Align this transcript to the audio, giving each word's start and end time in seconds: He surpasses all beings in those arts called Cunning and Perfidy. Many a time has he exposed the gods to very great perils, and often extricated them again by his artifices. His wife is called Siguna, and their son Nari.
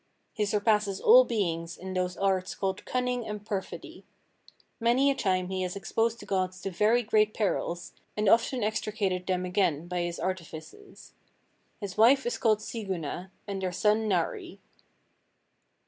He 0.33 0.45
surpasses 0.45 0.99
all 0.99 1.25
beings 1.25 1.77
in 1.77 1.93
those 1.93 2.17
arts 2.17 2.55
called 2.55 2.85
Cunning 2.85 3.23
and 3.27 3.45
Perfidy. 3.45 4.03
Many 4.79 5.11
a 5.11 5.15
time 5.15 5.51
has 5.51 5.75
he 5.75 5.77
exposed 5.79 6.19
the 6.19 6.25
gods 6.25 6.59
to 6.61 6.71
very 6.71 7.03
great 7.03 7.35
perils, 7.35 7.93
and 8.17 8.27
often 8.27 8.63
extricated 8.63 9.27
them 9.27 9.45
again 9.45 9.87
by 9.87 10.01
his 10.01 10.19
artifices. 10.19 11.13
His 11.79 11.97
wife 11.97 12.25
is 12.25 12.39
called 12.39 12.61
Siguna, 12.61 13.29
and 13.47 13.61
their 13.61 13.71
son 13.71 14.07
Nari. 14.07 14.59